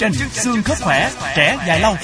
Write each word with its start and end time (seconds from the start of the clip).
trình 0.00 0.12
xương 0.32 0.62
khớp 0.62 0.78
khỏe, 0.80 1.10
trẻ 1.36 1.56
dài 1.66 1.80
lâu. 1.80 1.96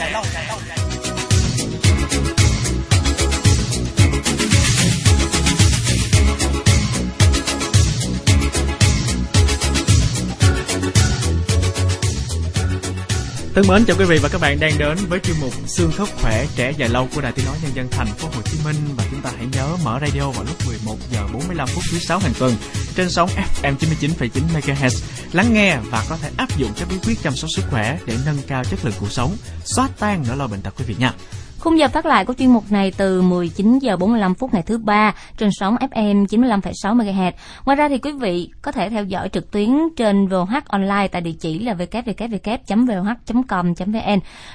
Thân 13.57 13.67
mến 13.69 13.85
chào 13.85 13.97
quý 13.99 14.05
vị 14.05 14.19
và 14.23 14.29
các 14.29 14.41
bạn 14.41 14.61
đang 14.61 14.79
đến 14.79 14.99
với 15.09 15.21
chuyên 15.21 15.37
mục 15.41 15.53
xương 15.67 15.93
khớp 15.93 16.09
khỏe 16.23 16.47
trẻ 16.57 16.73
dài 16.77 16.89
lâu 16.89 17.09
của 17.15 17.21
Đài 17.21 17.33
Tiếng 17.33 17.47
nói 17.47 17.57
Nhân 17.63 17.73
dân 17.75 17.89
thành 17.91 18.07
phố 18.07 18.29
Hồ 18.35 18.43
Chí 18.45 18.59
Minh 18.65 18.77
và 18.97 19.05
chúng 19.11 19.23
ta 19.23 19.33
hãy 19.37 19.47
nhớ 19.53 19.77
mở 19.85 19.99
radio 20.01 20.31
vào 20.31 20.45
lúc 20.45 20.57
11 20.67 20.97
giờ 21.13 21.27
45 21.33 21.69
phút 21.69 21.85
thứ 21.93 21.99
sáu 21.99 22.19
hàng 22.19 22.33
tuần 22.39 22.55
trên 22.97 23.11
sóng 23.11 23.31
FM 23.63 23.77
99,9 23.77 24.29
MHz. 24.55 25.03
Lắng 25.33 25.55
nghe 25.55 25.79
và 25.91 26.05
có 26.09 26.17
thể 26.17 26.31
áp 26.37 26.59
dụng 26.59 26.71
các 26.79 26.89
bí 26.91 26.97
quyết 27.07 27.15
chăm 27.23 27.37
sóc 27.37 27.51
sức 27.57 27.63
khỏe 27.71 27.99
để 28.07 28.17
nâng 28.27 28.39
cao 28.47 28.65
chất 28.65 28.85
lượng 28.85 28.95
cuộc 29.01 29.13
sống, 29.13 29.37
xóa 29.65 29.89
tan 29.99 30.25
nỗi 30.29 30.37
lo 30.37 30.47
bệnh 30.47 30.61
tật 30.63 30.75
quý 30.79 30.85
vị 30.89 30.95
nha. 30.99 31.13
Khung 31.59 31.79
giờ 31.79 31.89
phát 31.89 32.07
lại 32.07 32.25
của 32.25 32.35
chuyên 32.35 32.51
mục 32.51 32.65
này 32.71 32.93
từ 32.97 33.23
19 33.23 33.79
giờ 33.79 33.97
45 33.97 34.35
phút 34.35 34.55
ngày 34.55 34.63
thứ 34.63 34.79
ba 34.79 35.15
trên 35.37 35.51
sóng 35.53 35.77
FM 35.77 36.27
95,6 36.27 36.97
MHz. 36.97 37.33
Ngoài 37.65 37.77
ra 37.77 37.89
thì 37.89 37.99
quý 37.99 38.13
vị 38.13 38.51
có 38.63 38.73
thể 38.73 38.91
theo 38.91 39.05
dõi 39.05 39.29
trực 39.29 39.51
tuyến 39.51 39.71
trên 39.97 40.29
VOH 40.29 40.65
online 40.67 41.09
tại 41.09 41.21
địa 41.21 41.33
chỉ 41.41 41.59
là 41.59 41.75
www.voh.com.vn. 41.75 43.01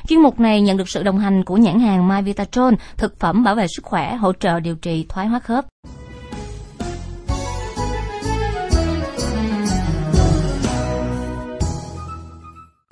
Chuyên 0.08 0.22
mục 0.22 0.40
này 0.40 0.62
nhận 0.62 0.78
được 0.78 0.90
sự 0.90 1.04
đồng 1.04 1.20
hành 1.20 1.44
của 1.44 1.58
nhãn 1.58 1.80
hàng 1.80 2.08
My 2.08 2.22
Vitatron, 2.22 2.76
thực 2.98 3.20
phẩm 3.20 3.44
bảo 3.44 3.56
vệ 3.56 3.68
sức 3.68 3.86
khỏe, 3.86 4.16
hỗ 4.16 4.34
trợ 4.34 4.60
điều 4.60 4.76
trị 4.76 5.06
thoái 5.10 5.28
hóa 5.28 5.40
khớp. 5.40 5.66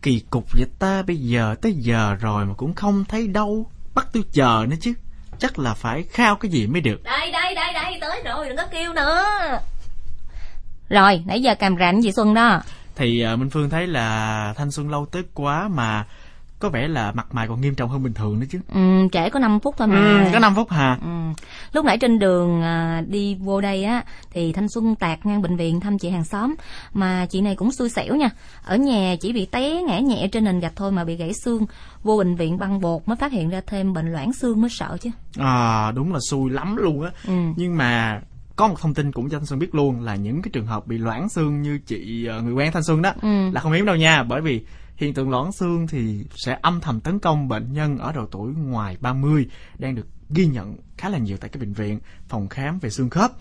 Kỳ 0.02 0.20
cục 0.30 0.46
vậy 0.54 0.66
ta 0.80 1.04
bây 1.08 1.18
giờ 1.18 1.56
tới 1.62 1.74
giờ 1.74 2.16
rồi 2.22 2.46
mà 2.46 2.54
cũng 2.54 2.74
không 2.74 3.06
thấy 3.06 3.28
đâu 3.28 3.68
bắt 3.94 4.08
tôi 4.14 4.24
chờ 4.32 4.66
nữa 4.70 4.76
chứ. 4.82 4.94
Chắc 5.40 5.60
là 5.60 5.74
phải 5.74 6.04
khao 6.04 6.36
cái 6.36 6.52
gì 6.52 6.68
mới 6.68 6.82
được. 6.82 7.04
Đây 7.04 7.32
đây 7.32 7.56
đây 7.56 7.74
đây 7.74 7.98
tới 8.02 8.22
rồi 8.26 8.48
đừng 8.48 8.58
có 8.58 8.64
kêu 8.72 8.94
nữa. 8.94 9.26
Rồi 10.90 11.24
nãy 11.26 11.42
giờ 11.42 11.56
càm 11.56 11.76
rạnh 11.76 12.02
gì 12.02 12.12
xuân 12.12 12.34
đó. 12.34 12.62
Thì 12.96 13.26
uh, 13.34 13.40
minh 13.40 13.50
phương 13.50 13.70
thấy 13.70 13.88
là 13.88 14.54
thanh 14.58 14.72
xuân 14.72 14.90
lâu 14.90 15.06
tới 15.06 15.24
quá 15.34 15.68
mà 15.68 16.06
có 16.60 16.70
vẻ 16.70 16.88
là 16.88 17.12
mặt 17.12 17.28
mày 17.32 17.48
còn 17.48 17.62
nghiêm 17.62 17.76
trọng 17.76 17.90
hơn 17.90 18.04
bình 18.04 18.14
thường 18.14 18.40
nữa 18.40 18.46
chứ. 18.50 18.60
Ừ 18.74 19.08
trễ 19.12 19.30
có 19.30 19.40
5 19.40 19.60
phút 19.60 19.76
thôi 19.78 19.88
mà. 19.88 20.24
Ừ, 20.26 20.30
có 20.34 20.40
5 20.40 20.56
phút 20.56 20.70
hả? 20.70 20.98
Ừ. 21.02 21.10
lúc 21.74 21.86
nãy 21.86 21.98
trên 21.98 22.20
đường 22.20 22.62
à, 22.62 23.04
đi 23.08 23.36
vô 23.36 23.62
đây 23.62 23.84
á 23.84 24.04
thì 24.32 24.54
thanh 24.54 24.70
xuân 24.70 24.96
tạt 24.96 25.26
ngang 25.26 25.42
bệnh 25.42 25.58
viện 25.58 25.80
thăm 25.80 25.98
chị 25.98 26.10
hàng 26.10 26.24
xóm. 26.24 26.56
Mà 26.94 27.26
chị 27.30 27.42
này 27.42 27.56
cũng 27.56 27.72
xui 27.72 27.90
xẻo 27.90 28.16
nha. 28.16 28.30
Ở 28.64 28.76
nhà 28.76 29.16
chỉ 29.22 29.34
bị 29.34 29.46
té 29.46 29.82
ngã 29.82 30.00
nhẹ 30.00 30.28
trên 30.32 30.44
nền 30.44 30.60
gạch 30.60 30.76
thôi 30.76 30.92
mà 30.92 31.04
bị 31.04 31.16
gãy 31.16 31.34
xương. 31.34 31.66
Vô 32.04 32.18
bệnh 32.18 32.36
viện 32.36 32.58
băng 32.58 32.82
bột 32.82 33.08
mới 33.08 33.16
phát 33.16 33.32
hiện 33.32 33.50
ra 33.50 33.62
thêm 33.68 33.94
bệnh 33.94 34.12
loãng 34.12 34.34
xương 34.34 34.62
mới 34.62 34.70
sợ 34.70 34.98
chứ. 35.02 35.10
À 35.38 35.92
đúng 35.92 36.14
là 36.14 36.20
xui 36.30 36.50
lắm 36.50 36.76
luôn 36.76 37.02
á. 37.04 37.12
Ừ. 37.28 37.34
nhưng 37.56 37.78
mà 37.78 38.22
có 38.56 38.68
một 38.68 38.76
thông 38.80 38.94
tin 38.94 39.12
cũng 39.12 39.30
cho 39.30 39.40
thanh 39.40 39.46
xuân 39.46 39.60
biết 39.60 39.76
luôn 39.76 40.02
là 40.02 40.16
những 40.16 40.42
cái 40.42 40.50
trường 40.54 40.66
hợp 40.66 40.88
bị 40.88 40.98
loãng 40.98 41.30
xương 41.30 41.62
như 41.62 41.80
chị 41.86 42.26
ờ, 42.26 42.42
người 42.42 42.54
quen 42.54 42.72
thanh 42.72 42.84
xuân 42.84 43.02
đó 43.02 43.14
ừ. 43.22 43.50
là 43.52 43.62
không 43.62 43.72
hiếm 43.72 43.86
đâu 43.86 43.96
nha. 43.96 44.24
Bởi 44.24 44.42
vì 44.42 44.62
hiện 45.00 45.14
tượng 45.14 45.30
loãng 45.30 45.52
xương 45.52 45.88
thì 45.88 46.26
sẽ 46.36 46.58
âm 46.62 46.80
thầm 46.82 47.00
tấn 47.00 47.20
công 47.20 47.48
bệnh 47.48 47.74
nhân 47.74 47.98
ở 47.98 48.12
độ 48.16 48.26
tuổi 48.32 48.54
ngoài 48.58 48.98
30 49.02 49.48
đang 49.78 49.96
được 49.96 50.06
ghi 50.30 50.46
nhận 50.46 50.76
khá 50.98 51.10
là 51.10 51.18
nhiều 51.18 51.38
tại 51.42 51.50
các 51.54 51.60
bệnh 51.60 51.74
viện, 51.74 52.00
phòng 52.28 52.48
khám 52.50 52.80
về 52.82 52.90
xương 52.90 53.10
khớp. 53.10 53.32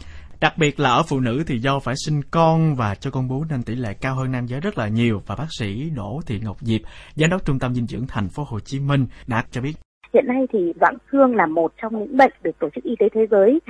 Đặc 0.40 0.52
biệt 0.58 0.80
là 0.80 0.90
ở 0.90 1.02
phụ 1.08 1.20
nữ 1.20 1.42
thì 1.46 1.58
do 1.58 1.78
phải 1.78 1.94
sinh 2.06 2.20
con 2.30 2.74
và 2.74 2.94
cho 2.94 3.10
con 3.10 3.28
bú 3.28 3.44
nên 3.50 3.62
tỷ 3.62 3.74
lệ 3.74 3.94
cao 4.00 4.14
hơn 4.14 4.32
nam 4.32 4.46
giới 4.46 4.60
rất 4.60 4.78
là 4.78 4.88
nhiều 4.88 5.22
và 5.26 5.36
bác 5.38 5.46
sĩ 5.58 5.90
Đỗ 5.96 6.20
Thị 6.26 6.40
Ngọc 6.44 6.56
Diệp, 6.60 6.80
giám 7.16 7.30
đốc 7.30 7.44
Trung 7.44 7.58
tâm 7.58 7.74
dinh 7.74 7.86
dưỡng 7.86 8.06
thành 8.08 8.28
phố 8.28 8.44
Hồ 8.48 8.60
Chí 8.60 8.80
Minh 8.80 9.06
đã 9.26 9.44
cho 9.50 9.60
biết. 9.60 9.72
Hiện 10.14 10.24
nay 10.26 10.46
thì 10.52 10.72
loãng 10.80 10.96
xương 11.12 11.36
là 11.36 11.46
một 11.46 11.72
trong 11.82 11.98
những 11.98 12.16
bệnh 12.16 12.32
được 12.42 12.58
Tổ 12.58 12.68
chức 12.74 12.84
Y 12.84 12.96
tế 12.98 13.06
Thế 13.14 13.26
giới 13.30 13.60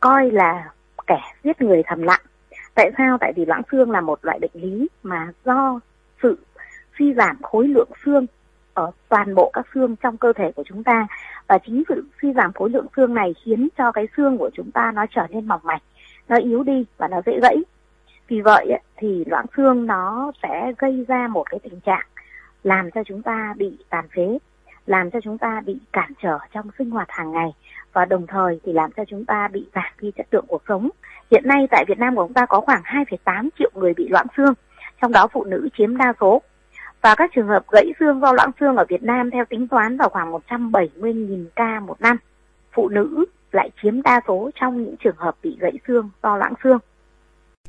coi 0.00 0.30
là 0.30 0.70
kẻ 1.06 1.20
giết 1.44 1.62
người 1.62 1.82
thầm 1.86 2.02
lặng. 2.02 2.22
Tại 2.74 2.90
sao? 2.98 3.16
Tại 3.20 3.32
vì 3.36 3.44
loãng 3.44 3.62
xương 3.72 3.90
là 3.90 4.00
một 4.00 4.18
loại 4.24 4.38
bệnh 4.38 4.62
lý 4.62 4.88
mà 5.02 5.32
do 5.44 5.80
sự 6.22 6.38
suy 6.98 7.14
giảm 7.14 7.42
khối 7.42 7.68
lượng 7.68 7.90
xương 8.04 8.26
ở 8.74 8.90
toàn 9.08 9.34
bộ 9.34 9.50
các 9.52 9.66
xương 9.74 9.96
trong 9.96 10.16
cơ 10.16 10.32
thể 10.32 10.52
của 10.52 10.62
chúng 10.66 10.84
ta. 10.84 11.06
Và 11.46 11.58
chính 11.66 11.82
sự 11.88 12.04
suy 12.22 12.32
giảm 12.32 12.52
khối 12.52 12.70
lượng 12.70 12.86
xương 12.96 13.14
này 13.14 13.34
khiến 13.44 13.68
cho 13.78 13.92
cái 13.92 14.08
xương 14.16 14.38
của 14.38 14.50
chúng 14.54 14.70
ta 14.70 14.92
nó 14.94 15.06
trở 15.10 15.26
nên 15.30 15.46
mỏng 15.46 15.60
mảnh 15.64 15.80
nó 16.28 16.36
yếu 16.36 16.62
đi 16.62 16.84
và 16.96 17.08
nó 17.08 17.20
dễ 17.26 17.40
gãy. 17.42 17.56
Vì 18.28 18.40
vậy 18.40 18.78
thì 18.96 19.24
loãng 19.26 19.46
xương 19.56 19.86
nó 19.86 20.32
sẽ 20.42 20.72
gây 20.78 21.04
ra 21.08 21.28
một 21.28 21.50
cái 21.50 21.60
tình 21.62 21.80
trạng 21.80 22.06
làm 22.62 22.90
cho 22.90 23.02
chúng 23.06 23.22
ta 23.22 23.54
bị 23.58 23.78
tàn 23.90 24.08
phế 24.16 24.38
làm 24.88 25.10
cho 25.10 25.20
chúng 25.20 25.38
ta 25.38 25.62
bị 25.66 25.78
cản 25.92 26.12
trở 26.22 26.38
trong 26.52 26.70
sinh 26.78 26.90
hoạt 26.90 27.10
hàng 27.10 27.32
ngày 27.32 27.48
và 27.92 28.04
đồng 28.04 28.26
thời 28.26 28.60
thì 28.64 28.72
làm 28.72 28.90
cho 28.92 29.04
chúng 29.04 29.24
ta 29.24 29.48
bị 29.52 29.66
giảm 29.74 29.92
đi 30.00 30.10
chất 30.16 30.26
lượng 30.30 30.44
cuộc 30.48 30.62
sống. 30.68 30.90
Hiện 31.30 31.42
nay 31.46 31.66
tại 31.70 31.84
Việt 31.88 31.98
Nam 31.98 32.16
của 32.16 32.24
chúng 32.24 32.34
ta 32.34 32.46
có 32.46 32.60
khoảng 32.60 32.82
2,8 32.82 33.48
triệu 33.58 33.70
người 33.74 33.94
bị 33.94 34.08
loãng 34.08 34.26
xương, 34.36 34.54
trong 35.02 35.12
đó 35.12 35.28
phụ 35.32 35.44
nữ 35.44 35.68
chiếm 35.78 35.96
đa 35.96 36.12
số 36.20 36.42
và 37.02 37.14
các 37.14 37.30
trường 37.34 37.48
hợp 37.48 37.62
gãy 37.72 37.86
xương 38.00 38.20
do 38.20 38.32
loãng 38.32 38.50
xương 38.60 38.76
ở 38.76 38.84
Việt 38.88 39.02
Nam 39.02 39.30
theo 39.30 39.44
tính 39.50 39.68
toán 39.68 39.96
vào 39.96 40.08
khoảng 40.08 40.32
170.000 40.32 41.46
ca 41.56 41.80
một 41.80 42.00
năm. 42.00 42.16
Phụ 42.74 42.88
nữ 42.88 43.24
lại 43.52 43.70
chiếm 43.82 44.02
đa 44.02 44.20
số 44.28 44.50
trong 44.60 44.84
những 44.84 44.94
trường 45.04 45.16
hợp 45.16 45.36
bị 45.42 45.56
gãy 45.60 45.72
xương 45.88 46.10
do 46.22 46.36
loãng 46.36 46.54
xương. 46.64 46.78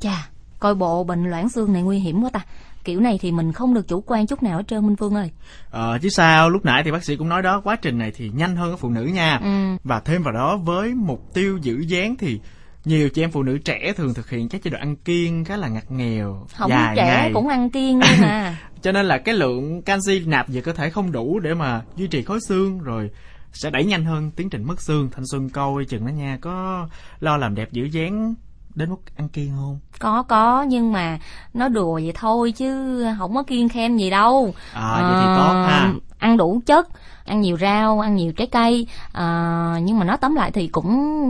Chà, 0.00 0.28
coi 0.60 0.74
bộ 0.74 1.04
bệnh 1.04 1.30
loãng 1.30 1.48
xương 1.48 1.72
này 1.72 1.82
nguy 1.82 1.98
hiểm 1.98 2.22
quá 2.22 2.30
ta. 2.32 2.40
Kiểu 2.84 3.00
này 3.00 3.18
thì 3.20 3.32
mình 3.32 3.52
không 3.52 3.74
được 3.74 3.88
chủ 3.88 4.00
quan 4.06 4.26
chút 4.26 4.42
nào 4.42 4.56
hết 4.56 4.68
trơn 4.68 4.86
Minh 4.86 4.96
Phương 4.96 5.14
ơi. 5.14 5.30
Ờ 5.70 5.98
chứ 6.02 6.08
sao, 6.08 6.50
lúc 6.50 6.64
nãy 6.64 6.82
thì 6.84 6.90
bác 6.92 7.04
sĩ 7.04 7.16
cũng 7.16 7.28
nói 7.28 7.42
đó, 7.42 7.60
quá 7.64 7.76
trình 7.76 7.98
này 7.98 8.12
thì 8.16 8.30
nhanh 8.34 8.56
hơn 8.56 8.70
ở 8.70 8.76
phụ 8.76 8.88
nữ 8.88 9.02
nha. 9.02 9.38
Ừ. 9.42 9.76
Và 9.84 10.00
thêm 10.00 10.22
vào 10.22 10.32
đó 10.32 10.56
với 10.56 10.94
mục 10.94 11.34
tiêu 11.34 11.58
giữ 11.62 11.78
dáng 11.78 12.16
thì 12.16 12.40
nhiều 12.84 13.10
chị 13.10 13.22
em 13.22 13.30
phụ 13.30 13.42
nữ 13.42 13.58
trẻ 13.58 13.92
thường 13.96 14.14
thực 14.14 14.30
hiện 14.30 14.48
các 14.48 14.62
chế 14.62 14.70
độ 14.70 14.78
ăn 14.78 14.96
kiêng 14.96 15.44
khá 15.44 15.56
là 15.56 15.68
ngặt 15.68 15.90
nghèo 15.90 16.46
không 16.54 16.70
dài 16.70 16.96
trẻ 16.96 17.04
ngày. 17.04 17.30
cũng 17.34 17.48
ăn 17.48 17.70
kiêng 17.70 17.98
mà 18.20 18.56
cho 18.82 18.92
nên 18.92 19.06
là 19.06 19.18
cái 19.18 19.34
lượng 19.34 19.82
canxi 19.82 20.20
nạp 20.26 20.48
về 20.48 20.60
cơ 20.60 20.72
thể 20.72 20.90
không 20.90 21.12
đủ 21.12 21.38
để 21.38 21.54
mà 21.54 21.82
duy 21.96 22.06
trì 22.06 22.22
khối 22.22 22.38
xương 22.48 22.78
rồi 22.78 23.10
sẽ 23.52 23.70
đẩy 23.70 23.84
nhanh 23.84 24.04
hơn 24.04 24.30
tiến 24.30 24.50
trình 24.50 24.64
mất 24.64 24.80
xương. 24.80 25.08
Thanh 25.12 25.24
xuân 25.26 25.50
coi 25.50 25.84
chừng 25.84 26.06
đó 26.06 26.10
nha 26.10 26.38
có 26.40 26.88
lo 27.20 27.36
làm 27.36 27.54
đẹp 27.54 27.72
giữ 27.72 27.84
dáng 27.84 28.34
đến 28.74 28.90
mức 28.90 29.16
ăn 29.16 29.28
kiêng 29.28 29.50
không? 29.56 29.78
Có 29.98 30.22
có 30.22 30.62
nhưng 30.68 30.92
mà 30.92 31.18
nó 31.54 31.68
đùa 31.68 31.94
vậy 31.94 32.12
thôi 32.14 32.52
chứ 32.52 33.04
không 33.18 33.34
có 33.34 33.42
kiêng 33.42 33.68
khem 33.68 33.96
gì 33.96 34.10
đâu. 34.10 34.54
À, 34.74 34.98
vậy 35.00 35.20
thì 35.20 35.26
tốt 35.36 35.52
ha 35.52 35.92
ăn 36.20 36.36
đủ 36.36 36.60
chất 36.66 36.88
ăn 37.24 37.40
nhiều 37.40 37.56
rau 37.56 38.00
ăn 38.00 38.16
nhiều 38.16 38.32
trái 38.32 38.46
cây 38.46 38.86
à, 39.12 39.74
nhưng 39.82 39.98
mà 39.98 40.04
nó 40.04 40.16
tóm 40.16 40.34
lại 40.34 40.50
thì 40.50 40.68
cũng 40.68 41.20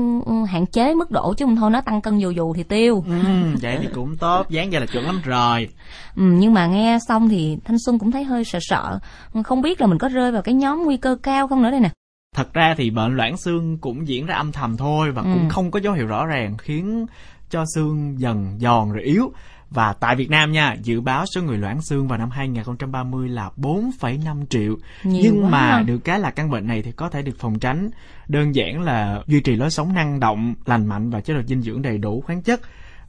hạn 0.49 0.67
chế 0.67 0.95
mức 0.95 1.11
độ 1.11 1.35
chứ 1.35 1.45
không 1.45 1.57
thôi 1.57 1.71
nó 1.71 1.81
tăng 1.81 2.01
cân 2.01 2.19
dù 2.19 2.31
dù 2.31 2.55
thì 2.55 2.63
tiêu. 2.63 3.05
Ừ, 3.07 3.15
vậy 3.63 3.79
thì 3.81 3.89
cũng 3.95 4.17
tốt 4.17 4.51
dáng 4.51 4.71
vậy 4.71 4.81
là 4.81 4.87
chuẩn 4.87 5.07
lắm 5.07 5.21
rồi. 5.25 5.69
Ừ, 6.17 6.23
nhưng 6.23 6.55
mà 6.55 6.67
nghe 6.67 6.99
xong 7.09 7.29
thì 7.29 7.59
thanh 7.65 7.79
xuân 7.79 7.99
cũng 7.99 8.11
thấy 8.11 8.25
hơi 8.25 8.45
sợ 8.45 8.59
sợ. 8.63 8.99
Không 9.45 9.63
biết 9.63 9.81
là 9.81 9.87
mình 9.87 9.99
có 9.99 10.09
rơi 10.09 10.33
vào 10.33 10.43
cái 10.43 10.55
nhóm 10.55 10.83
nguy 10.85 10.97
cơ 10.97 11.17
cao 11.23 11.49
không 11.49 11.63
nữa 11.63 11.71
đây 11.71 11.81
nè. 11.81 11.91
Thật 12.37 12.53
ra 12.55 12.75
thì 12.79 12.91
bệnh 12.91 13.17
loãng 13.17 13.37
xương 13.37 13.79
cũng 13.79 14.09
diễn 14.09 14.27
ra 14.27 14.35
âm 14.35 14.53
thầm 14.53 14.77
thôi 14.77 15.11
và 15.13 15.23
ừ. 15.23 15.29
cũng 15.35 15.49
không 15.49 15.71
có 15.71 15.81
dấu 15.81 15.93
hiệu 15.93 16.07
rõ 16.07 16.27
ràng 16.27 16.57
khiến 16.57 17.07
cho 17.51 17.65
xương 17.75 18.21
dần 18.21 18.59
giòn 18.61 18.93
rồi 18.93 19.03
yếu 19.03 19.33
và 19.71 19.93
tại 19.93 20.17
Việt 20.17 20.31
Nam 20.31 20.53
nha, 20.53 20.77
dự 20.83 21.01
báo 21.01 21.25
số 21.35 21.43
người 21.43 21.59
loãng 21.59 21.83
xương 21.83 22.09
vào 22.09 22.19
năm 22.19 22.31
2030 22.31 23.29
là 23.29 23.51
4,5 23.57 24.47
triệu. 24.47 24.77
Nhiều 25.05 25.23
Nhưng 25.25 25.51
mà 25.51 25.61
ha. 25.61 25.83
được 25.83 25.99
cái 25.99 26.21
là 26.21 26.31
căn 26.31 26.51
bệnh 26.51 26.67
này 26.67 26.83
thì 26.83 26.93
có 26.93 27.09
thể 27.09 27.23
được 27.23 27.39
phòng 27.39 27.59
tránh. 27.59 27.91
Đơn 28.29 28.55
giản 28.55 28.81
là 28.81 29.23
duy 29.27 29.41
trì 29.41 29.57
lối 29.57 29.71
sống 29.71 29.95
năng 29.95 30.21
động, 30.21 30.55
lành 30.67 30.87
mạnh 30.87 31.11
và 31.11 31.21
chế 31.21 31.35
độ 31.35 31.41
dinh 31.47 31.63
dưỡng 31.63 31.83
đầy 31.83 31.99
đủ 31.99 32.21
khoáng 32.27 32.43
chất 32.43 32.61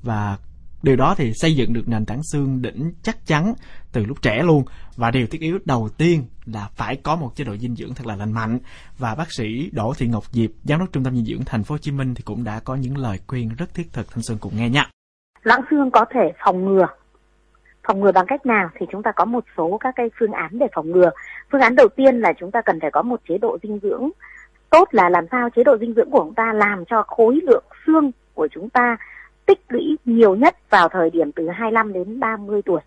và 0.03 0.37
điều 0.83 0.95
đó 0.95 1.15
thì 1.17 1.33
xây 1.33 1.55
dựng 1.55 1.73
được 1.73 1.87
nền 1.87 2.05
tảng 2.05 2.21
xương 2.31 2.61
đỉnh 2.61 2.93
chắc 3.03 3.25
chắn 3.25 3.53
từ 3.91 4.05
lúc 4.05 4.21
trẻ 4.21 4.41
luôn 4.43 4.63
và 4.95 5.11
điều 5.11 5.27
thiết 5.27 5.41
yếu 5.41 5.59
đầu 5.65 5.89
tiên 5.97 6.25
là 6.45 6.69
phải 6.75 6.95
có 6.95 7.15
một 7.15 7.35
chế 7.35 7.43
độ 7.43 7.57
dinh 7.57 7.75
dưỡng 7.75 7.93
thật 7.93 8.07
là 8.07 8.15
lành 8.15 8.31
mạnh 8.31 8.59
và 8.97 9.15
bác 9.15 9.33
sĩ 9.33 9.69
Đỗ 9.71 9.93
Thị 9.97 10.07
Ngọc 10.07 10.23
Diệp 10.31 10.49
giám 10.63 10.79
đốc 10.79 10.93
trung 10.93 11.03
tâm 11.03 11.15
dinh 11.15 11.25
dưỡng 11.25 11.45
thành 11.45 11.63
phố 11.63 11.73
Hồ 11.73 11.79
Chí 11.79 11.91
Minh 11.91 12.15
thì 12.15 12.23
cũng 12.23 12.43
đã 12.43 12.59
có 12.59 12.75
những 12.75 12.97
lời 12.97 13.19
khuyên 13.27 13.49
rất 13.49 13.73
thiết 13.73 13.93
thực 13.93 14.11
thanh 14.11 14.23
xuân 14.23 14.37
cùng 14.37 14.57
nghe 14.57 14.69
nha 14.69 14.89
loãng 15.43 15.61
xương 15.69 15.91
có 15.91 16.05
thể 16.09 16.31
phòng 16.45 16.65
ngừa. 16.65 16.87
Phòng 17.83 17.99
ngừa 17.99 18.11
bằng 18.11 18.25
cách 18.25 18.45
nào? 18.45 18.69
Thì 18.75 18.85
chúng 18.91 19.03
ta 19.03 19.11
có 19.11 19.25
một 19.25 19.43
số 19.57 19.77
các 19.77 19.95
cái 19.95 20.09
phương 20.19 20.31
án 20.31 20.49
để 20.51 20.67
phòng 20.73 20.91
ngừa. 20.91 21.11
Phương 21.51 21.61
án 21.61 21.75
đầu 21.75 21.87
tiên 21.87 22.19
là 22.19 22.33
chúng 22.33 22.51
ta 22.51 22.61
cần 22.61 22.79
phải 22.79 22.91
có 22.91 23.01
một 23.01 23.19
chế 23.29 23.37
độ 23.37 23.57
dinh 23.63 23.79
dưỡng 23.83 24.09
tốt, 24.69 24.89
là 24.91 25.09
làm 25.09 25.25
sao 25.31 25.49
chế 25.49 25.63
độ 25.63 25.77
dinh 25.77 25.93
dưỡng 25.93 26.09
của 26.09 26.19
chúng 26.19 26.33
ta 26.33 26.53
làm 26.53 26.85
cho 26.85 27.03
khối 27.03 27.39
lượng 27.43 27.63
xương 27.85 28.11
của 28.33 28.47
chúng 28.51 28.69
ta 28.69 28.97
tích 29.45 29.59
lũy 29.69 29.97
nhiều 30.05 30.35
nhất 30.35 30.55
vào 30.69 30.89
thời 30.89 31.09
điểm 31.09 31.31
từ 31.31 31.49
25 31.49 31.93
đến 31.93 32.19
30 32.19 32.61
tuổi. 32.61 32.81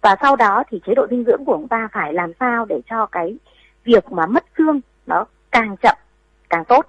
Và 0.00 0.16
sau 0.20 0.36
đó 0.36 0.64
thì 0.70 0.80
chế 0.86 0.94
độ 0.94 1.06
dinh 1.10 1.24
dưỡng 1.24 1.44
của 1.44 1.56
chúng 1.56 1.68
ta 1.68 1.88
phải 1.92 2.12
làm 2.12 2.32
sao 2.40 2.64
để 2.64 2.80
cho 2.90 3.06
cái 3.06 3.36
việc 3.84 4.12
mà 4.12 4.26
mất 4.26 4.44
xương 4.58 4.80
nó 5.06 5.24
càng 5.50 5.76
chậm, 5.82 5.96
càng 6.48 6.64
tốt 6.64 6.86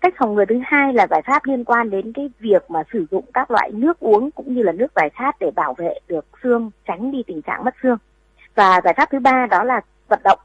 cách 0.00 0.14
phòng 0.18 0.34
ngừa 0.34 0.44
thứ 0.48 0.60
hai 0.64 0.92
là 0.92 1.06
giải 1.10 1.22
pháp 1.26 1.44
liên 1.44 1.64
quan 1.64 1.90
đến 1.90 2.12
cái 2.12 2.30
việc 2.40 2.70
mà 2.70 2.82
sử 2.92 3.06
dụng 3.10 3.24
các 3.34 3.50
loại 3.50 3.70
nước 3.72 4.00
uống 4.00 4.30
cũng 4.30 4.54
như 4.54 4.62
là 4.62 4.72
nước 4.72 4.92
giải 4.96 5.10
khát 5.14 5.36
để 5.40 5.50
bảo 5.56 5.74
vệ 5.78 5.98
được 6.08 6.26
xương 6.42 6.70
tránh 6.86 7.12
đi 7.12 7.22
tình 7.26 7.42
trạng 7.42 7.64
mất 7.64 7.74
xương 7.82 7.98
và 8.54 8.80
giải 8.84 8.94
pháp 8.96 9.08
thứ 9.12 9.18
ba 9.18 9.46
đó 9.50 9.64
là 9.64 9.80
vận 10.08 10.20
động 10.24 10.38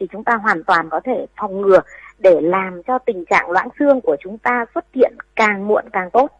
thì 0.00 0.06
chúng 0.12 0.24
ta 0.24 0.36
hoàn 0.42 0.64
toàn 0.64 0.88
có 0.90 1.00
thể 1.04 1.26
phòng 1.40 1.60
ngừa 1.60 1.80
để 2.18 2.40
làm 2.40 2.82
cho 2.86 2.98
tình 2.98 3.24
trạng 3.30 3.50
loãng 3.50 3.68
xương 3.78 4.00
của 4.00 4.16
chúng 4.24 4.38
ta 4.38 4.64
xuất 4.74 4.84
hiện 4.94 5.12
càng 5.36 5.68
muộn 5.68 5.84
càng 5.92 6.10
tốt. 6.12 6.30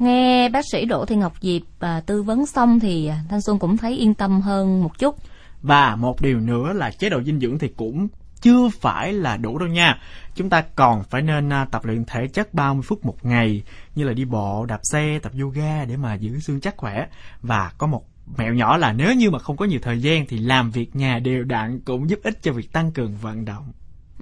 Nghe 0.00 0.48
bác 0.48 0.64
sĩ 0.72 0.84
Đỗ 0.84 1.04
Thị 1.04 1.16
Ngọc 1.16 1.32
Diệp 1.40 1.62
à, 1.80 2.00
tư 2.06 2.22
vấn 2.22 2.46
xong 2.46 2.80
thì 2.80 3.06
à, 3.08 3.16
Thanh 3.30 3.40
Xuân 3.40 3.58
cũng 3.58 3.76
thấy 3.76 3.92
yên 3.92 4.14
tâm 4.14 4.40
hơn 4.40 4.82
một 4.82 4.98
chút. 4.98 5.14
Và 5.62 5.96
một 5.96 6.22
điều 6.22 6.40
nữa 6.40 6.72
là 6.72 6.90
chế 6.90 7.10
độ 7.10 7.22
dinh 7.22 7.40
dưỡng 7.40 7.58
thì 7.58 7.68
cũng 7.76 8.08
chưa 8.44 8.68
phải 8.80 9.12
là 9.12 9.36
đủ 9.36 9.58
đâu 9.58 9.68
nha. 9.68 9.98
Chúng 10.34 10.50
ta 10.50 10.64
còn 10.76 11.04
phải 11.04 11.22
nên 11.22 11.52
à, 11.52 11.66
tập 11.70 11.84
luyện 11.84 12.04
thể 12.04 12.26
chất 12.26 12.54
30 12.54 12.82
phút 12.82 13.04
một 13.04 13.16
ngày 13.22 13.62
như 13.94 14.04
là 14.04 14.12
đi 14.12 14.24
bộ, 14.24 14.66
đạp 14.66 14.80
xe, 14.82 15.18
tập 15.22 15.32
yoga 15.40 15.84
để 15.84 15.96
mà 15.96 16.14
giữ 16.14 16.40
xương 16.40 16.60
chắc 16.60 16.76
khỏe. 16.76 17.06
Và 17.42 17.72
có 17.78 17.86
một 17.86 18.04
mẹo 18.36 18.54
nhỏ 18.54 18.76
là 18.76 18.92
nếu 18.92 19.14
như 19.14 19.30
mà 19.30 19.38
không 19.38 19.56
có 19.56 19.64
nhiều 19.64 19.80
thời 19.82 19.98
gian 19.98 20.26
thì 20.26 20.38
làm 20.38 20.70
việc 20.70 20.96
nhà 20.96 21.18
đều 21.18 21.44
đặn 21.44 21.80
cũng 21.80 22.10
giúp 22.10 22.18
ích 22.22 22.42
cho 22.42 22.52
việc 22.52 22.72
tăng 22.72 22.92
cường 22.92 23.16
vận 23.16 23.44
động. 23.44 23.72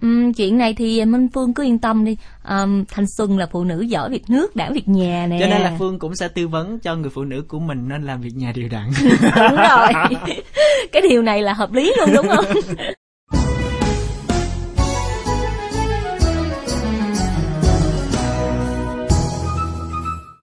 Uhm, 0.06 0.32
chuyện 0.32 0.58
này 0.58 0.75
thì 0.75 1.04
Minh 1.04 1.28
Phương 1.34 1.54
cứ 1.54 1.62
yên 1.62 1.78
tâm 1.78 2.04
đi 2.04 2.16
um, 2.48 2.84
Thanh 2.84 3.06
Xuân 3.06 3.38
là 3.38 3.46
phụ 3.52 3.64
nữ 3.64 3.80
giỏi 3.80 4.10
việc 4.10 4.30
nước 4.30 4.56
đảm 4.56 4.72
việc 4.72 4.88
nhà 4.88 5.26
nè 5.26 5.40
Cho 5.40 5.46
nên 5.46 5.62
là 5.62 5.76
Phương 5.78 5.98
cũng 5.98 6.16
sẽ 6.16 6.28
tư 6.28 6.48
vấn 6.48 6.78
cho 6.78 6.96
người 6.96 7.10
phụ 7.10 7.25
nữ 7.25 7.44
của 7.48 7.60
mình 7.60 7.88
nên 7.88 8.02
làm 8.02 8.20
việc 8.20 8.36
nhà 8.36 8.52
đều 8.56 8.68
đặn 8.68 8.90
Đúng 9.36 9.56
rồi 9.70 9.88
Cái 10.92 11.02
điều 11.10 11.22
này 11.22 11.42
là 11.42 11.52
hợp 11.52 11.72
lý 11.72 11.92
luôn 11.98 12.10
đúng 12.14 12.28
không 12.28 12.44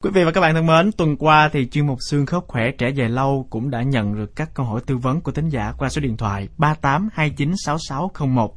Quý 0.03 0.11
vị 0.13 0.23
và 0.23 0.31
các 0.31 0.41
bạn 0.41 0.55
thân 0.55 0.65
mến, 0.65 0.91
tuần 0.91 1.17
qua 1.17 1.49
thì 1.53 1.67
chuyên 1.69 1.87
mục 1.87 1.97
xương 2.09 2.25
khớp 2.25 2.47
khỏe 2.47 2.71
trẻ 2.71 2.89
dài 2.89 3.09
lâu 3.09 3.47
cũng 3.49 3.69
đã 3.69 3.81
nhận 3.81 4.15
được 4.15 4.35
các 4.35 4.49
câu 4.53 4.65
hỏi 4.65 4.81
tư 4.85 4.97
vấn 4.97 5.21
của 5.21 5.31
tín 5.31 5.49
giả 5.49 5.73
qua 5.77 5.89
số 5.89 6.01
điện 6.01 6.17
thoại 6.17 6.47
38296601. 6.57 8.55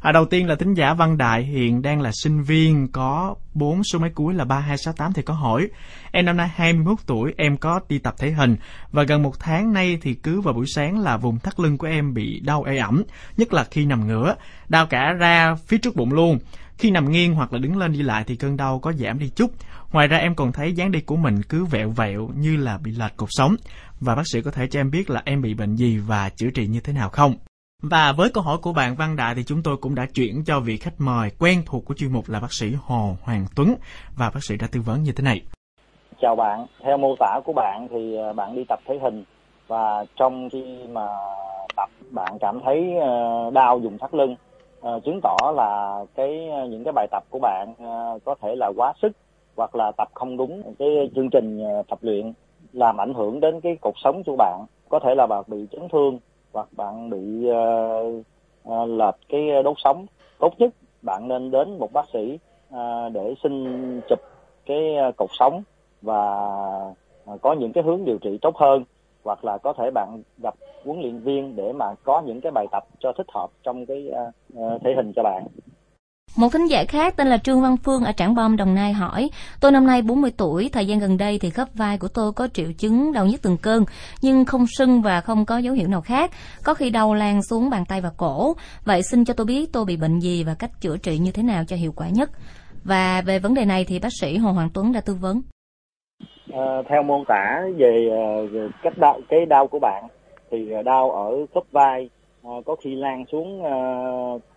À, 0.00 0.12
đầu 0.12 0.24
tiên 0.24 0.46
là 0.46 0.54
tính 0.54 0.74
giả 0.74 0.94
Văn 0.94 1.18
Đại 1.18 1.42
hiện 1.42 1.82
đang 1.82 2.00
là 2.00 2.10
sinh 2.12 2.42
viên 2.42 2.88
có 2.88 3.34
4 3.54 3.84
số 3.84 3.98
máy 3.98 4.10
cuối 4.14 4.34
là 4.34 4.44
3268 4.44 5.12
thì 5.12 5.22
có 5.22 5.34
hỏi 5.34 5.68
Em 6.12 6.24
năm 6.24 6.36
nay 6.36 6.48
21 6.54 6.98
tuổi, 7.06 7.34
em 7.36 7.56
có 7.56 7.80
đi 7.88 7.98
tập 7.98 8.14
thể 8.18 8.30
hình 8.30 8.56
và 8.92 9.02
gần 9.02 9.22
một 9.22 9.38
tháng 9.38 9.72
nay 9.72 9.98
thì 10.02 10.14
cứ 10.14 10.40
vào 10.40 10.54
buổi 10.54 10.66
sáng 10.66 10.98
là 10.98 11.16
vùng 11.16 11.38
thắt 11.38 11.60
lưng 11.60 11.78
của 11.78 11.86
em 11.86 12.14
bị 12.14 12.40
đau 12.40 12.62
ê 12.62 12.76
ẩm, 12.76 13.02
nhất 13.36 13.52
là 13.52 13.64
khi 13.64 13.86
nằm 13.86 14.06
ngửa, 14.06 14.34
đau 14.68 14.86
cả 14.86 15.12
ra 15.12 15.54
phía 15.66 15.78
trước 15.78 15.96
bụng 15.96 16.12
luôn. 16.12 16.38
Khi 16.78 16.90
nằm 16.90 17.10
nghiêng 17.10 17.34
hoặc 17.34 17.52
là 17.52 17.58
đứng 17.58 17.76
lên 17.76 17.92
đi 17.92 18.02
lại 18.02 18.24
thì 18.26 18.36
cơn 18.36 18.56
đau 18.56 18.78
có 18.78 18.92
giảm 18.92 19.18
đi 19.18 19.28
chút. 19.28 19.50
Ngoài 19.92 20.08
ra 20.08 20.16
em 20.16 20.34
còn 20.34 20.52
thấy 20.52 20.72
dáng 20.72 20.92
đi 20.92 21.00
của 21.00 21.16
mình 21.16 21.42
cứ 21.42 21.64
vẹo 21.64 21.90
vẹo 21.90 22.30
như 22.36 22.56
là 22.56 22.78
bị 22.78 22.90
lệch 22.90 23.16
cột 23.16 23.28
sống. 23.32 23.56
Và 24.00 24.14
bác 24.14 24.22
sĩ 24.32 24.42
có 24.42 24.50
thể 24.50 24.66
cho 24.66 24.80
em 24.80 24.90
biết 24.90 25.10
là 25.10 25.22
em 25.24 25.42
bị 25.42 25.54
bệnh 25.54 25.76
gì 25.76 25.98
và 25.98 26.28
chữa 26.28 26.50
trị 26.50 26.66
như 26.66 26.80
thế 26.80 26.92
nào 26.92 27.08
không? 27.08 27.34
Và 27.82 28.12
với 28.16 28.30
câu 28.34 28.44
hỏi 28.44 28.58
của 28.62 28.72
bạn 28.72 28.94
Văn 28.98 29.16
Đại 29.16 29.34
thì 29.34 29.42
chúng 29.44 29.62
tôi 29.62 29.76
cũng 29.76 29.94
đã 29.94 30.06
chuyển 30.14 30.44
cho 30.46 30.60
vị 30.60 30.76
khách 30.76 30.94
mời 30.98 31.30
quen 31.38 31.62
thuộc 31.66 31.84
của 31.84 31.94
chuyên 31.94 32.12
mục 32.12 32.24
là 32.28 32.40
bác 32.40 32.52
sĩ 32.52 32.66
Hồ 32.82 33.16
Hoàng 33.22 33.44
Tuấn. 33.56 33.74
Và 34.16 34.30
bác 34.34 34.44
sĩ 34.44 34.56
đã 34.56 34.66
tư 34.72 34.80
vấn 34.80 35.02
như 35.02 35.12
thế 35.16 35.24
này. 35.24 35.42
Chào 36.20 36.36
bạn, 36.36 36.66
theo 36.82 36.96
mô 36.96 37.14
tả 37.18 37.40
của 37.44 37.52
bạn 37.52 37.88
thì 37.90 38.16
à, 38.16 38.32
bạn 38.32 38.56
đi 38.56 38.64
tập 38.68 38.78
thể 38.86 38.98
hình. 39.02 39.24
Và 39.68 40.04
trong 40.16 40.48
khi 40.52 40.64
mà 40.92 41.06
tập 41.76 41.90
bạn 42.10 42.38
cảm 42.40 42.60
thấy 42.64 42.96
à, 43.00 43.10
đau 43.52 43.78
vùng 43.78 43.98
thắt 43.98 44.14
lưng 44.14 44.36
à, 44.82 44.90
chứng 45.04 45.20
tỏ 45.22 45.52
là 45.56 46.00
cái 46.14 46.48
những 46.70 46.84
cái 46.84 46.92
bài 46.92 47.06
tập 47.10 47.24
của 47.30 47.38
bạn 47.38 47.74
có 48.24 48.34
thể 48.42 48.54
là 48.56 48.72
quá 48.76 48.92
sức 49.02 49.12
hoặc 49.56 49.74
là 49.74 49.92
tập 49.96 50.08
không 50.14 50.36
đúng 50.36 50.74
cái 50.78 50.88
chương 51.14 51.30
trình 51.30 51.60
tập 51.88 51.98
luyện 52.02 52.32
làm 52.72 53.00
ảnh 53.00 53.14
hưởng 53.14 53.40
đến 53.40 53.60
cái 53.60 53.76
cuộc 53.80 53.94
sống 54.04 54.22
của 54.26 54.36
bạn. 54.38 54.64
Có 54.88 54.98
thể 54.98 55.14
là 55.14 55.26
bạn 55.26 55.44
bị 55.46 55.66
chấn 55.72 55.88
thương 55.92 56.18
hoặc 56.52 56.68
bạn 56.76 57.10
bị 57.10 57.50
uh, 57.50 58.88
lệch 58.88 59.14
cái 59.28 59.62
đốt 59.62 59.76
sống 59.84 60.06
tốt 60.38 60.54
nhất 60.58 60.70
bạn 61.02 61.28
nên 61.28 61.50
đến 61.50 61.78
một 61.78 61.92
bác 61.92 62.06
sĩ 62.12 62.38
uh, 62.74 63.12
để 63.12 63.34
xin 63.42 64.00
chụp 64.08 64.18
cái 64.66 64.96
cột 65.16 65.30
sống 65.38 65.62
và 66.02 66.48
có 67.42 67.52
những 67.52 67.72
cái 67.72 67.84
hướng 67.84 68.04
điều 68.04 68.18
trị 68.18 68.38
tốt 68.42 68.56
hơn. 68.56 68.84
Hoặc 69.24 69.44
là 69.44 69.58
có 69.58 69.72
thể 69.72 69.90
bạn 69.90 70.22
gặp 70.42 70.54
huấn 70.84 71.00
luyện 71.00 71.18
viên 71.18 71.56
để 71.56 71.72
mà 71.72 71.86
có 72.04 72.22
những 72.26 72.40
cái 72.40 72.52
bài 72.52 72.66
tập 72.72 72.84
cho 72.98 73.12
thích 73.12 73.26
hợp 73.34 73.50
trong 73.62 73.86
cái 73.86 74.10
uh, 74.52 74.82
thể 74.82 74.94
hình 74.96 75.12
cho 75.16 75.22
bạn 75.22 75.46
một 76.36 76.48
thính 76.52 76.66
giả 76.66 76.84
khác 76.88 77.14
tên 77.16 77.26
là 77.26 77.36
Trương 77.38 77.60
Văn 77.60 77.76
Phương 77.76 78.04
ở 78.04 78.12
Trảng 78.12 78.34
Bom, 78.34 78.56
Đồng 78.56 78.74
Nai 78.74 78.92
hỏi, 78.92 79.30
tôi 79.60 79.72
năm 79.72 79.86
nay 79.86 80.02
40 80.02 80.30
tuổi, 80.38 80.70
thời 80.72 80.86
gian 80.86 80.98
gần 80.98 81.18
đây 81.18 81.38
thì 81.38 81.50
khớp 81.50 81.68
vai 81.74 81.98
của 81.98 82.08
tôi 82.14 82.32
có 82.32 82.48
triệu 82.52 82.72
chứng 82.78 83.12
đau 83.12 83.26
nhức 83.26 83.42
từng 83.42 83.56
cơn, 83.62 83.84
nhưng 84.22 84.44
không 84.44 84.64
sưng 84.78 85.02
và 85.02 85.20
không 85.20 85.44
có 85.44 85.58
dấu 85.58 85.74
hiệu 85.74 85.88
nào 85.88 86.00
khác, 86.00 86.30
có 86.64 86.74
khi 86.74 86.90
đau 86.90 87.14
lan 87.14 87.42
xuống 87.42 87.70
bàn 87.70 87.84
tay 87.88 88.00
và 88.00 88.10
cổ. 88.16 88.54
Vậy 88.84 89.02
xin 89.02 89.24
cho 89.24 89.34
tôi 89.34 89.46
biết 89.46 89.72
tôi 89.72 89.84
bị 89.84 89.96
bệnh 89.96 90.18
gì 90.18 90.44
và 90.44 90.54
cách 90.58 90.70
chữa 90.80 90.96
trị 90.96 91.18
như 91.18 91.30
thế 91.32 91.42
nào 91.42 91.62
cho 91.68 91.76
hiệu 91.76 91.92
quả 91.96 92.08
nhất. 92.08 92.30
Và 92.84 93.22
về 93.26 93.38
vấn 93.38 93.54
đề 93.54 93.64
này 93.64 93.84
thì 93.88 93.98
bác 93.98 94.12
sĩ 94.20 94.36
Hồ 94.36 94.52
Hoàng 94.52 94.68
Tuấn 94.74 94.92
đã 94.92 95.00
tư 95.06 95.14
vấn. 95.20 95.42
À, 96.52 96.82
theo 96.88 97.02
mô 97.02 97.24
tả 97.28 97.62
về, 97.76 98.08
ờ, 98.10 98.46
về 98.46 98.68
cách 98.82 98.98
đau 98.98 99.20
cái 99.28 99.46
đau 99.46 99.66
của 99.66 99.78
bạn 99.78 100.04
thì 100.50 100.70
ờ, 100.70 100.82
đau 100.82 101.10
ở 101.10 101.46
khớp 101.54 101.64
vai 101.72 102.10
có 102.42 102.76
khi 102.84 102.94
lan 102.94 103.24
xuống 103.32 103.62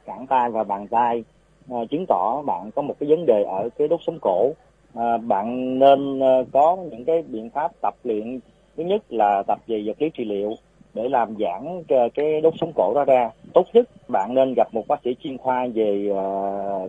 cẳng 0.06 0.26
tay 0.30 0.50
và 0.54 0.64
bàn 0.64 0.88
tay 0.88 1.24
à, 1.70 1.78
chứng 1.92 2.06
tỏ 2.06 2.42
bạn 2.46 2.72
có 2.76 2.82
một 2.82 2.94
cái 3.00 3.10
vấn 3.10 3.26
đề 3.26 3.44
ở 3.44 3.70
cái 3.78 3.88
đốt 3.88 4.00
sống 4.06 4.18
cổ. 4.22 4.52
À, 4.96 5.18
bạn 5.18 5.80
nên 5.80 6.20
à, 6.20 6.38
có 6.52 6.78
những 6.92 7.06
cái 7.06 7.24
biện 7.28 7.50
pháp 7.50 7.72
tập 7.82 7.94
luyện. 8.04 8.40
Thứ 8.78 8.84
nhất 8.84 9.02
là 9.10 9.44
tập 9.48 9.60
về 9.68 9.84
vật 9.86 10.02
lý 10.02 10.10
trị 10.10 10.26
liệu 10.26 10.54
để 10.94 11.10
làm 11.10 11.36
giãn 11.40 11.84
à, 11.88 12.08
cái 12.14 12.42
đốt 12.42 12.54
sống 12.62 12.72
cổ 12.76 12.94
đó 12.96 13.04
ra. 13.06 13.30
Tốt 13.54 13.66
nhất 13.74 13.90
bạn 14.08 14.34
nên 14.34 14.54
gặp 14.54 14.68
một 14.74 14.88
bác 14.88 15.00
sĩ 15.04 15.16
chuyên 15.24 15.38
khoa 15.38 15.68
về 15.74 16.10
à, 16.16 16.28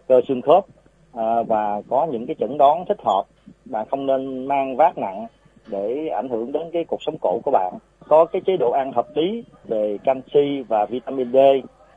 cơ 0.09 0.21
xương 0.29 0.43
khớp 0.43 0.65
à, 1.13 1.43
và 1.43 1.83
có 1.89 2.07
những 2.11 2.27
cái 2.27 2.37
chẩn 2.39 2.59
đoán 2.59 2.85
thích 2.89 3.01
hợp. 3.05 3.23
Bạn 3.65 3.87
không 3.91 4.07
nên 4.07 4.47
mang 4.47 4.77
vác 4.77 4.99
nặng 4.99 5.27
để 5.67 6.09
ảnh 6.09 6.29
hưởng 6.29 6.53
đến 6.53 6.71
cái 6.73 6.85
cuộc 6.85 7.03
sống 7.03 7.17
cổ 7.21 7.41
của 7.45 7.51
bạn. 7.51 7.75
Có 8.09 8.25
cái 8.25 8.43
chế 8.47 8.57
độ 8.57 8.71
ăn 8.71 8.93
hợp 8.93 9.07
lý 9.15 9.45
về 9.65 9.99
canxi 10.05 10.63
và 10.69 10.87
vitamin 10.87 11.33
D. 11.33 11.37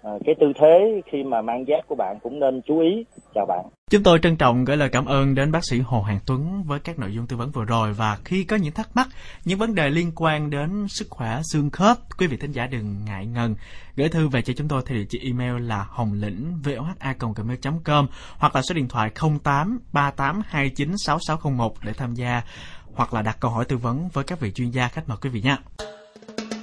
Ờ, 0.07 0.19
cái 0.25 0.36
tư 0.39 0.48
thế 0.59 1.01
khi 1.12 1.24
mà 1.24 1.42
mang 1.42 1.65
giác 1.68 1.88
của 1.88 1.95
bạn 1.95 2.18
cũng 2.24 2.39
nên 2.39 2.62
chú 2.68 2.80
ý. 2.80 3.06
Chào 3.36 3.45
bạn. 3.45 3.65
Chúng 3.92 4.04
tôi 4.04 4.19
trân 4.19 4.36
trọng 4.36 4.65
gửi 4.65 4.77
lời 4.77 4.89
cảm 4.89 5.06
ơn 5.06 5.36
đến 5.36 5.51
bác 5.51 5.59
sĩ 5.69 5.80
Hồ 5.80 6.00
Hoàng 6.00 6.19
Tuấn 6.25 6.63
với 6.68 6.80
các 6.80 7.00
nội 7.00 7.13
dung 7.13 7.27
tư 7.27 7.38
vấn 7.38 7.51
vừa 7.51 7.65
rồi. 7.65 7.94
Và 7.94 8.18
khi 8.25 8.44
có 8.44 8.56
những 8.56 8.74
thắc 8.74 8.89
mắc, 8.94 9.07
những 9.45 9.59
vấn 9.59 9.75
đề 9.75 9.89
liên 9.89 10.12
quan 10.15 10.50
đến 10.50 10.88
sức 10.88 11.07
khỏe 11.09 11.40
xương 11.54 11.69
khớp, 11.69 11.97
quý 12.18 12.28
vị 12.28 12.37
thính 12.37 12.52
giả 12.52 12.68
đừng 12.68 13.06
ngại 13.06 13.26
ngần. 13.26 13.56
Gửi 13.95 14.09
thư 14.09 14.28
về 14.28 14.42
cho 14.42 14.54
chúng 14.57 14.68
tôi 14.68 14.81
theo 14.85 14.97
địa 14.97 15.06
chỉ 15.09 15.19
email 15.23 15.68
là 15.68 15.85
hồng 15.90 16.14
lĩnh 16.14 16.54
voha.gmail.com 16.64 18.07
hoặc 18.37 18.56
là 18.56 18.61
số 18.61 18.76
điện 18.76 18.87
thoại 18.87 19.09
08 19.44 19.80
3829 19.94 20.92
6601 21.06 21.73
để 21.85 21.94
tham 21.94 22.14
gia 22.14 22.42
hoặc 22.95 23.14
là 23.14 23.21
đặt 23.21 23.37
câu 23.40 23.52
hỏi 23.52 23.66
tư 23.66 23.78
vấn 23.78 24.09
với 24.14 24.23
các 24.23 24.40
vị 24.40 24.52
chuyên 24.52 24.69
gia 24.69 24.87
khách 24.87 25.09
mời 25.09 25.18
quý 25.21 25.30
vị 25.30 25.42
nhé. 25.42 25.57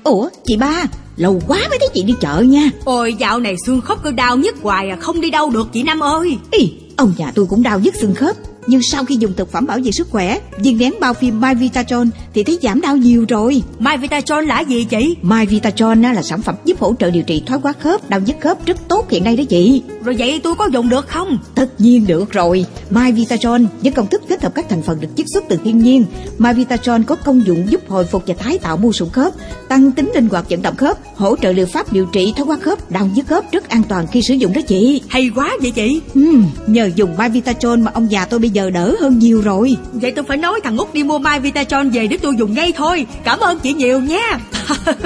Ủa 0.04 0.28
chị 0.44 0.56
ba 0.56 0.82
Lâu 1.16 1.40
quá 1.49 1.58
mới 1.70 1.78
thấy 1.78 1.88
chị 1.94 2.02
đi 2.02 2.14
chợ 2.20 2.40
nha. 2.40 2.70
Ôi 2.84 3.14
dạo 3.18 3.40
này 3.40 3.56
xương 3.66 3.80
khớp 3.80 4.02
cứ 4.02 4.11
đau 4.12 4.37
nhất 4.37 4.54
hoài 4.62 4.90
à 4.90 4.96
Không 5.00 5.20
đi 5.20 5.30
đâu 5.30 5.50
được 5.50 5.68
chị 5.73 5.82
Năm 5.82 6.00
ơi. 6.02 6.38
Ý, 6.50 6.73
Ông 6.96 7.12
già 7.16 7.32
tôi 7.34 7.46
cũng 7.46 7.62
đau 7.62 7.78
nhức 7.80 7.94
xương 7.94 8.14
khớp 8.14 8.37
nhưng 8.66 8.83
sau 8.83 9.04
khi 9.04 9.16
dùng 9.16 9.33
thực 9.37 9.52
phẩm 9.52 9.66
bảo 9.66 9.78
vệ 9.85 9.92
sức 9.92 10.11
khỏe 10.11 10.38
viên 10.59 10.78
nén 10.78 10.94
bao 11.00 11.14
phim 11.14 11.40
My 11.40 11.54
Vitatron 11.54 12.11
thì 12.35 12.44
thấy 12.44 12.59
giảm 12.62 12.80
đau 12.80 12.97
nhiều 12.97 13.25
rồi. 13.28 13.62
My 13.78 13.97
Vitatron 13.97 14.44
là 14.44 14.61
gì 14.61 14.85
chị? 14.85 15.16
My 15.23 15.47
Vitatron 15.47 16.02
là 16.02 16.23
sản 16.23 16.42
phẩm 16.42 16.54
giúp 16.64 16.80
hỗ 16.80 16.94
trợ 16.99 17.11
điều 17.11 17.23
trị 17.23 17.42
thoái 17.47 17.61
hóa 17.62 17.73
khớp 17.73 18.11
đau 18.11 18.21
nhức 18.21 18.37
khớp 18.40 18.66
rất 18.66 18.76
tốt 18.88 19.11
hiện 19.11 19.25
nay 19.25 19.37
đó 19.37 19.44
chị. 19.49 19.83
Rồi 20.04 20.14
vậy 20.18 20.40
tôi 20.42 20.54
có 20.54 20.68
dùng 20.73 20.88
được 20.88 21.09
không? 21.09 21.38
Tất 21.54 21.80
nhiên 21.80 22.06
được 22.06 22.33
rồi. 22.33 22.66
My 22.90 23.12
Vitatron 23.12 23.66
với 23.83 23.92
công 23.92 24.06
thức 24.06 24.23
kết 24.28 24.42
hợp 24.42 24.54
các 24.54 24.66
thành 24.68 24.83
phần 24.83 25.00
được 25.00 25.09
chiết 25.16 25.26
xuất 25.35 25.44
từ 25.49 25.59
thiên 25.64 25.78
nhiên. 25.78 26.04
My 26.38 26.52
Vitatron 26.52 27.02
có 27.02 27.14
công 27.14 27.47
dụng 27.47 27.66
giúp 27.71 27.80
hồi 27.88 28.04
phục 28.04 28.23
và 28.26 28.35
tái 28.35 28.59
tạo 28.59 28.76
mô 28.76 28.92
sụn 28.92 29.11
khớp 29.11 29.33
tăng 29.68 29.92
tính 29.92 30.12
linh 30.14 30.28
hoạt 30.28 30.50
vận 30.50 30.62
động 30.62 30.76
khớp 30.76 30.99
hỗ 31.16 31.37
trợ 31.37 31.52
liệu 31.52 31.66
pháp 31.66 31.92
điều 31.92 32.06
trị 32.06 32.33
thoái 32.37 32.47
hóa 32.47 32.56
khớp 32.62 32.90
đau 32.90 33.09
nhức 33.14 33.26
khớp 33.26 33.52
rất 33.52 33.68
an 33.68 33.83
toàn 33.88 34.06
khi 34.06 34.23
sử 34.23 34.35
dụng 34.35 34.52
đó 34.52 34.61
chị. 34.68 35.02
Hay 35.09 35.30
quá 35.35 35.50
vậy 35.61 35.71
chị. 35.71 36.00
Ừ, 36.14 36.21
nhờ 36.66 36.90
dùng 36.97 37.16
My 37.18 37.28
Vitatron 37.28 37.83
mà 37.83 37.90
ông 37.94 38.11
già 38.11 38.25
tôi 38.25 38.40
bây 38.40 38.50
giờ 38.54 38.70
đỡ 38.70 38.96
hơn 39.00 39.18
nhiều 39.18 39.40
rồi. 39.40 39.76
Vậy 39.92 40.12
tôi 40.12 40.25
phải 40.25 40.37
nói 40.37 40.61
thằng 40.64 40.76
Út 40.76 40.94
đi 40.94 41.04
mua 41.04 41.18
My 41.18 41.38
Vitatron 41.42 41.90
về 41.90 42.06
để 42.06 42.16
tôi 42.23 42.37
dùng 42.37 42.54
ngay 42.54 42.73
thôi. 42.76 43.06
Cảm 43.25 43.40
ơn 43.40 43.58
chị 43.58 43.73
nhiều 43.73 44.00
nha. 44.00 44.38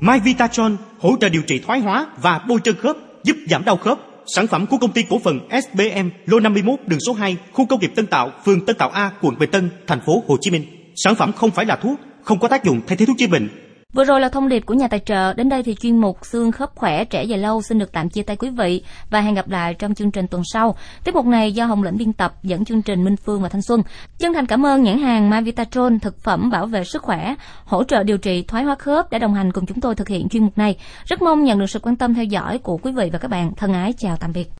My 0.00 0.18
Vitatron 0.24 0.76
hỗ 0.98 1.16
trợ 1.20 1.28
điều 1.28 1.42
trị 1.42 1.60
thoái 1.66 1.80
hóa 1.80 2.06
và 2.22 2.40
bôi 2.48 2.60
trơn 2.64 2.76
khớp 2.76 2.96
giúp 3.24 3.36
giảm 3.50 3.64
đau 3.64 3.76
khớp. 3.76 3.98
Sản 4.34 4.46
phẩm 4.46 4.66
của 4.66 4.78
công 4.78 4.92
ty 4.92 5.02
cổ 5.02 5.20
phần 5.24 5.40
SBM 5.50 6.08
lô 6.26 6.40
51 6.40 6.78
đường 6.86 7.00
số 7.00 7.12
2 7.12 7.36
khu 7.52 7.66
công 7.66 7.80
nghiệp 7.80 7.92
Tân 7.96 8.06
Tạo 8.06 8.30
phường 8.44 8.66
Tân 8.66 8.76
Tạo 8.76 8.90
A 8.90 9.10
quận 9.22 9.38
Bình 9.38 9.50
Tân 9.50 9.70
thành 9.86 10.00
phố 10.06 10.22
Hồ 10.28 10.36
Chí 10.40 10.50
Minh. 10.50 10.64
Sản 10.96 11.14
phẩm 11.14 11.32
không 11.32 11.50
phải 11.50 11.66
là 11.66 11.76
thuốc 11.76 12.00
không 12.22 12.38
có 12.38 12.48
tác 12.48 12.64
dụng 12.64 12.80
thay 12.86 12.96
thế 12.96 13.06
thuốc 13.06 13.16
chữa 13.18 13.26
bệnh 13.26 13.48
Vừa 13.92 14.04
rồi 14.04 14.20
là 14.20 14.28
thông 14.28 14.48
điệp 14.48 14.66
của 14.66 14.74
nhà 14.74 14.88
tài 14.88 15.00
trợ. 15.00 15.32
Đến 15.32 15.48
đây 15.48 15.62
thì 15.62 15.74
chuyên 15.74 15.98
mục 15.98 16.18
xương 16.22 16.52
khớp 16.52 16.74
khỏe 16.74 17.04
trẻ 17.04 17.24
dài 17.24 17.38
lâu 17.38 17.62
xin 17.62 17.78
được 17.78 17.92
tạm 17.92 18.08
chia 18.08 18.22
tay 18.22 18.36
quý 18.36 18.50
vị 18.50 18.82
và 19.10 19.20
hẹn 19.20 19.34
gặp 19.34 19.48
lại 19.48 19.74
trong 19.74 19.94
chương 19.94 20.10
trình 20.10 20.26
tuần 20.26 20.42
sau. 20.52 20.76
Tiếp 21.04 21.14
mục 21.14 21.26
này 21.26 21.52
do 21.52 21.66
Hồng 21.66 21.82
Lĩnh 21.82 21.96
biên 21.96 22.12
tập 22.12 22.34
dẫn 22.42 22.64
chương 22.64 22.82
trình 22.82 23.04
Minh 23.04 23.16
Phương 23.16 23.42
và 23.42 23.48
Thanh 23.48 23.62
Xuân. 23.62 23.82
Chân 24.18 24.34
thành 24.34 24.46
cảm 24.46 24.66
ơn 24.66 24.82
nhãn 24.82 24.98
hàng 24.98 25.30
Mavitatron 25.30 25.98
thực 26.00 26.20
phẩm 26.20 26.50
bảo 26.50 26.66
vệ 26.66 26.84
sức 26.84 27.02
khỏe, 27.02 27.34
hỗ 27.64 27.84
trợ 27.84 28.02
điều 28.02 28.18
trị 28.18 28.42
thoái 28.42 28.64
hóa 28.64 28.74
khớp 28.74 29.10
đã 29.10 29.18
đồng 29.18 29.34
hành 29.34 29.52
cùng 29.52 29.66
chúng 29.66 29.80
tôi 29.80 29.94
thực 29.94 30.08
hiện 30.08 30.28
chuyên 30.28 30.44
mục 30.44 30.58
này. 30.58 30.76
Rất 31.04 31.22
mong 31.22 31.44
nhận 31.44 31.58
được 31.58 31.70
sự 31.70 31.78
quan 31.78 31.96
tâm 31.96 32.14
theo 32.14 32.24
dõi 32.24 32.58
của 32.58 32.76
quý 32.76 32.92
vị 32.92 33.10
và 33.12 33.18
các 33.18 33.28
bạn. 33.28 33.54
Thân 33.56 33.72
ái 33.72 33.92
chào 33.92 34.16
tạm 34.16 34.32
biệt. 34.32 34.50